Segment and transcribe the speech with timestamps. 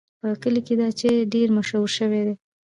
[0.21, 2.35] په کلي کې دا چای ډېر مشهور شوی دی.